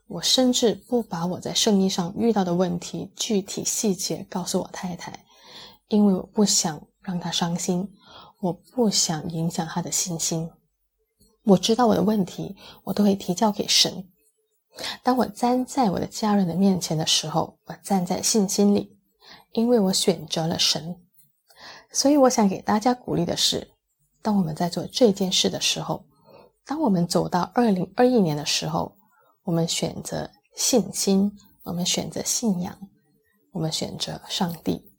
[0.08, 5.24] 我甚至不把我在生意上遇到的问题具体细节告诉我太太，
[5.88, 7.92] 因为我不想让她伤心，
[8.40, 10.50] 我不想影响她的信心。
[11.44, 14.08] 我知道我的问题，我都会提交给神。
[15.02, 18.96] 当我站在我的家人的面前的时候，我站在信心里，
[19.52, 20.96] 因为我选择了神。
[21.90, 23.72] 所以，我想给大家鼓励的是，
[24.22, 26.04] 当我们在做这件事的时候，
[26.64, 28.97] 当我们走到二零二一年的时候，
[29.48, 31.32] 我们选择信心，
[31.62, 32.78] 我们选择信仰，
[33.52, 34.92] 我们选择上帝。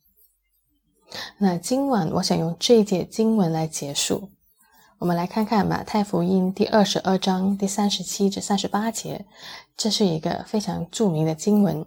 [1.38, 4.32] 那今晚我想用这一节经文来结束。
[4.98, 9.28] 我们来看看马太福音第二十二章第三十七至三十八节，
[9.78, 11.86] 这是一个非常著名的经文，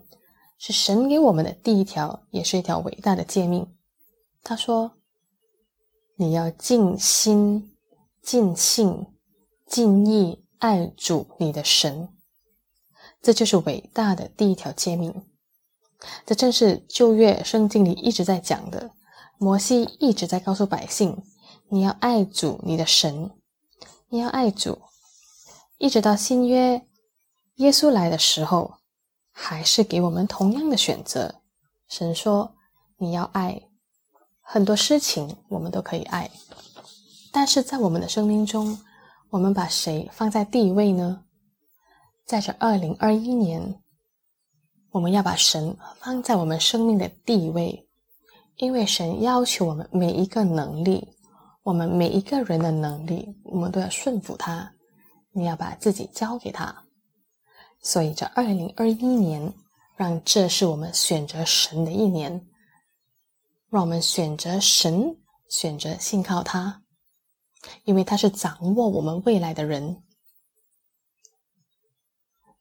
[0.57, 3.75] 是神给我们的第一条，也是一条伟大的诫命。
[4.45, 4.93] 他说
[6.15, 7.75] ：“你要尽心、
[8.23, 9.05] 尽性、
[9.67, 12.09] 尽意爱主你的神，
[13.23, 15.25] 这就是伟大的第一条诫命。
[16.27, 18.91] 这正是旧约圣经里一直在讲的。
[19.39, 21.23] 摩西一直在告诉百姓：
[21.69, 23.31] 你要爱主你的神，
[24.09, 24.83] 你要爱主。
[25.79, 26.87] 一直到新约，
[27.57, 28.75] 耶稣来的时候，
[29.33, 31.37] 还是给我们同样的选择。
[31.89, 32.55] 神说：
[32.99, 33.63] 你要爱。”
[34.45, 36.31] 很多事情我们都可以爱，
[37.33, 38.79] 但是在我们的生命中，
[39.31, 41.25] 我们把谁放在第一位呢？
[42.25, 43.83] 在这二零二一年，
[44.91, 47.89] 我们要把神放在我们生命的地位，
[48.57, 51.09] 因为神要求我们每一个能力，
[51.63, 54.73] 我们每一个人的能力，我们都要顺服他。
[55.35, 56.85] 你要把自己交给他，
[57.81, 59.53] 所以这二零二一年，
[59.97, 62.47] 让这是我们选择神的一年。
[63.71, 65.17] 让我们选择神，
[65.49, 66.83] 选择信靠他，
[67.85, 70.03] 因为他是掌握我们未来的人。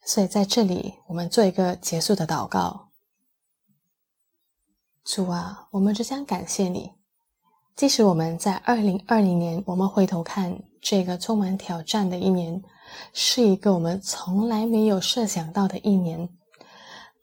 [0.03, 2.89] 所以在这里，我们做一个结束的祷告。
[5.03, 6.91] 主啊，我们只想感谢你，
[7.75, 12.61] 即使我们在二零二零年，我们回头看这个充满挑战的一年，
[13.13, 16.29] 是一个我们从来没有设想到的一年。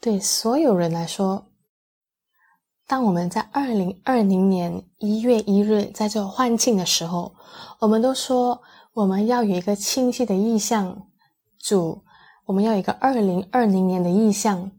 [0.01, 1.47] 对所有人来说，
[2.87, 7.35] 当我们在二零二零年一月一日在这欢庆的时候，
[7.81, 8.63] 我们都说
[8.93, 11.09] 我们要有一个清晰的意向，
[11.59, 12.05] 主，
[12.49, 14.73] 我们要一个二零二零年的意向。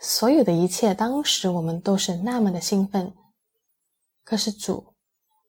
[0.00, 3.14] 所有的一切，当时我们都是那么的兴奋。
[4.24, 4.84] 可是主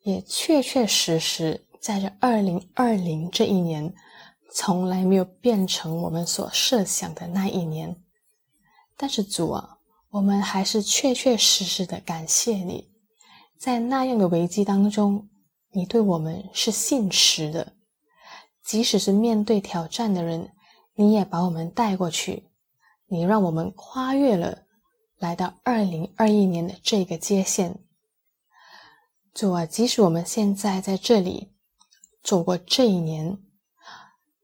[0.04, 3.92] 也确确实实在这二零二零这一年，
[4.54, 7.96] 从来没有变成我们所设想的那一年。
[8.96, 9.72] 但是主啊。
[10.12, 12.90] 我们还是确确实实的感谢你，
[13.60, 15.28] 在那样的危机当中，
[15.74, 17.74] 你对我们是信实的，
[18.64, 20.50] 即使是面对挑战的人，
[20.96, 22.48] 你也把我们带过去，
[23.08, 24.64] 你让我们跨越了，
[25.18, 27.78] 来到二零二一年的这个界限。
[29.34, 31.52] 主啊，即使我们现在在这里
[32.24, 33.38] 走过这一年，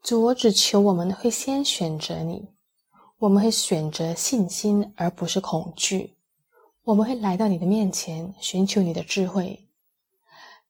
[0.04, 2.50] 主，我只求我们会先选择你。
[3.20, 6.18] 我们会选择信心，而不是恐惧。
[6.84, 9.70] 我们会来到你的面前，寻求你的智慧。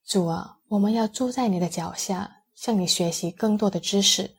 [0.05, 4.35] 主啊，我们要住在你的脚下，向你学习更多的知识，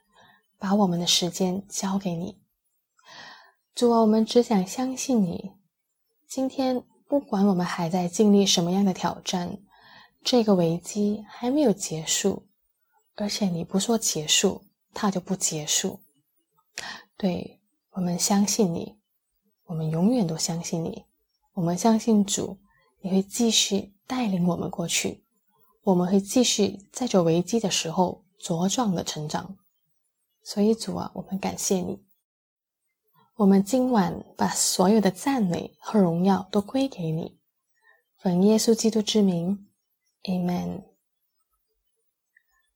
[0.62, 2.38] 把我们的时间交给你。
[3.74, 5.50] 主啊，我们只想相信你。
[6.28, 9.58] 今天，不管我们还在经历什么样的挑战，
[10.22, 12.46] 这个危机还没有结束，
[13.16, 14.62] 而且你不说结束，
[14.94, 15.98] 它就不结束。
[17.16, 17.58] 对。
[17.94, 18.96] 我们相信你，
[19.66, 21.04] 我们永远都相信你。
[21.52, 22.58] 我们相信主，
[23.02, 25.22] 你会继续带领我们过去。
[25.82, 29.58] 我们会继续在这危机的时候茁壮的成长。
[30.42, 32.02] 所以主啊，我们感谢你。
[33.36, 37.38] 我们今晚把所有的赞美和荣耀都归给你，
[38.18, 39.66] 奉耶稣基督之名
[40.24, 40.82] ，Amen。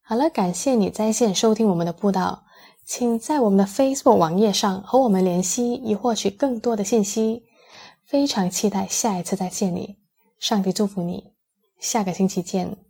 [0.00, 2.44] 好了，感谢你在线收听我们的布道。
[2.84, 7.44] 请在我们的 Facebook 网页上和我们联系，以获取更多的信息。
[8.04, 9.96] 非常期待下一次再见你，
[10.38, 11.32] 上帝祝福你，
[11.80, 12.85] 下个星期见。